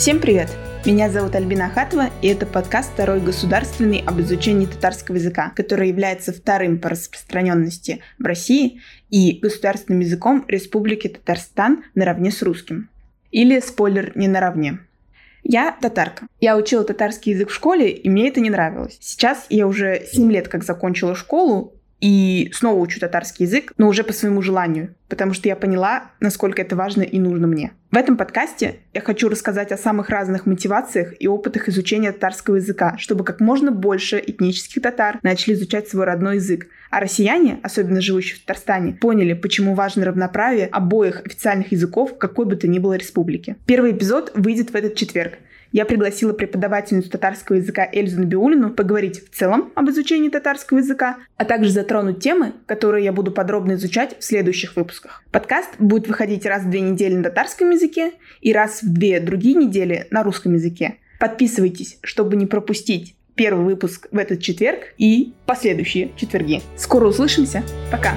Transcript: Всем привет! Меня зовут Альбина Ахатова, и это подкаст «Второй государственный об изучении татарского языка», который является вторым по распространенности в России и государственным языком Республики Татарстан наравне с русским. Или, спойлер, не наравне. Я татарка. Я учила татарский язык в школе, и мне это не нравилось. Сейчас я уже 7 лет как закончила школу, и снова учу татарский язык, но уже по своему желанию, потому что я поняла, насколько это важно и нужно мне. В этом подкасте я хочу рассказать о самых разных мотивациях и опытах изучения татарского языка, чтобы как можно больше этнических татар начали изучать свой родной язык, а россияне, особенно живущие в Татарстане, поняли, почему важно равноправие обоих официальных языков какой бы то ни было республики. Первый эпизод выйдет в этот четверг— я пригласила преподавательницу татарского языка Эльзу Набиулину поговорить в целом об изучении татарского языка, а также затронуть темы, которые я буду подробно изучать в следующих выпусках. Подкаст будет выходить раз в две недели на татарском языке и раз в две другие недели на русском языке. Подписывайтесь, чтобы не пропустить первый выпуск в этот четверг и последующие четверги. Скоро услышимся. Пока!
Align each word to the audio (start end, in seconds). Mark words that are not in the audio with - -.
Всем 0.00 0.18
привет! 0.18 0.48
Меня 0.86 1.10
зовут 1.10 1.34
Альбина 1.34 1.66
Ахатова, 1.66 2.08
и 2.22 2.28
это 2.28 2.46
подкаст 2.46 2.90
«Второй 2.94 3.20
государственный 3.20 4.02
об 4.06 4.18
изучении 4.22 4.64
татарского 4.64 5.16
языка», 5.16 5.52
который 5.54 5.88
является 5.88 6.32
вторым 6.32 6.78
по 6.78 6.88
распространенности 6.88 8.00
в 8.18 8.24
России 8.24 8.80
и 9.10 9.38
государственным 9.42 10.00
языком 10.00 10.46
Республики 10.48 11.08
Татарстан 11.08 11.84
наравне 11.94 12.30
с 12.30 12.40
русским. 12.40 12.88
Или, 13.30 13.60
спойлер, 13.60 14.12
не 14.14 14.26
наравне. 14.26 14.78
Я 15.42 15.76
татарка. 15.78 16.28
Я 16.40 16.56
учила 16.56 16.82
татарский 16.82 17.34
язык 17.34 17.50
в 17.50 17.54
школе, 17.54 17.90
и 17.90 18.08
мне 18.08 18.30
это 18.30 18.40
не 18.40 18.48
нравилось. 18.48 18.96
Сейчас 19.02 19.44
я 19.50 19.66
уже 19.66 20.06
7 20.10 20.32
лет 20.32 20.48
как 20.48 20.64
закончила 20.64 21.14
школу, 21.14 21.74
и 22.00 22.50
снова 22.54 22.80
учу 22.80 23.00
татарский 23.00 23.44
язык, 23.44 23.74
но 23.76 23.86
уже 23.86 24.02
по 24.02 24.14
своему 24.14 24.40
желанию, 24.40 24.94
потому 25.10 25.34
что 25.34 25.46
я 25.46 25.56
поняла, 25.56 26.12
насколько 26.20 26.62
это 26.62 26.74
важно 26.74 27.02
и 27.02 27.18
нужно 27.18 27.46
мне. 27.46 27.72
В 27.90 27.96
этом 27.96 28.16
подкасте 28.16 28.76
я 28.94 29.00
хочу 29.00 29.28
рассказать 29.28 29.72
о 29.72 29.76
самых 29.76 30.10
разных 30.10 30.46
мотивациях 30.46 31.12
и 31.18 31.26
опытах 31.26 31.68
изучения 31.68 32.12
татарского 32.12 32.56
языка, 32.56 32.96
чтобы 32.98 33.24
как 33.24 33.40
можно 33.40 33.72
больше 33.72 34.22
этнических 34.24 34.80
татар 34.80 35.18
начали 35.24 35.54
изучать 35.54 35.88
свой 35.88 36.04
родной 36.04 36.36
язык, 36.36 36.68
а 36.92 37.00
россияне, 37.00 37.58
особенно 37.64 38.00
живущие 38.00 38.36
в 38.36 38.42
Татарстане, 38.42 38.92
поняли, 38.92 39.32
почему 39.32 39.74
важно 39.74 40.04
равноправие 40.04 40.66
обоих 40.66 41.22
официальных 41.26 41.72
языков 41.72 42.16
какой 42.16 42.46
бы 42.46 42.54
то 42.54 42.68
ни 42.68 42.78
было 42.78 42.94
республики. 42.94 43.56
Первый 43.66 43.90
эпизод 43.90 44.30
выйдет 44.36 44.70
в 44.70 44.76
этот 44.76 44.94
четверг— 44.94 45.38
я 45.72 45.84
пригласила 45.84 46.32
преподавательницу 46.32 47.10
татарского 47.10 47.56
языка 47.56 47.88
Эльзу 47.90 48.20
Набиулину 48.20 48.70
поговорить 48.70 49.24
в 49.24 49.36
целом 49.36 49.72
об 49.74 49.88
изучении 49.90 50.28
татарского 50.28 50.78
языка, 50.78 51.18
а 51.36 51.44
также 51.44 51.70
затронуть 51.70 52.20
темы, 52.22 52.52
которые 52.66 53.04
я 53.04 53.12
буду 53.12 53.30
подробно 53.30 53.72
изучать 53.74 54.18
в 54.18 54.24
следующих 54.24 54.76
выпусках. 54.76 55.22
Подкаст 55.30 55.70
будет 55.78 56.08
выходить 56.08 56.46
раз 56.46 56.62
в 56.62 56.70
две 56.70 56.80
недели 56.80 57.14
на 57.14 57.24
татарском 57.24 57.70
языке 57.70 58.12
и 58.40 58.52
раз 58.52 58.82
в 58.82 58.92
две 58.92 59.20
другие 59.20 59.54
недели 59.54 60.06
на 60.10 60.22
русском 60.22 60.54
языке. 60.54 60.96
Подписывайтесь, 61.18 61.98
чтобы 62.02 62.36
не 62.36 62.46
пропустить 62.46 63.14
первый 63.34 63.64
выпуск 63.64 64.08
в 64.10 64.18
этот 64.18 64.42
четверг 64.42 64.94
и 64.98 65.32
последующие 65.46 66.10
четверги. 66.16 66.62
Скоро 66.76 67.06
услышимся. 67.06 67.62
Пока! 67.90 68.14